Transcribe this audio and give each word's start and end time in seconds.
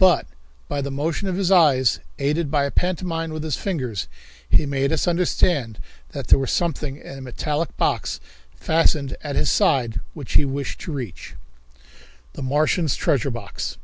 But 0.00 0.26
by 0.66 0.80
the 0.80 0.90
motion 0.90 1.28
of 1.28 1.36
his 1.36 1.52
eyes, 1.52 2.00
aided 2.18 2.50
by 2.50 2.64
a 2.64 2.70
pantomime 2.72 3.30
with 3.32 3.44
his 3.44 3.54
fingers, 3.54 4.08
he 4.50 4.66
made 4.66 4.90
us 4.90 5.06
understand 5.06 5.78
that 6.10 6.26
there 6.26 6.38
was 6.40 6.50
something 6.50 6.96
in 6.96 7.18
a 7.18 7.20
metallic 7.22 7.76
box 7.76 8.18
fastened 8.56 9.16
at 9.22 9.36
his 9.36 9.50
side 9.50 10.00
which 10.14 10.32
he 10.32 10.44
wished 10.44 10.80
to 10.80 10.92
reach. 10.92 11.36
The 12.32 12.42
Martian's 12.42 12.96
Treasure 12.96 13.30
Box. 13.30 13.78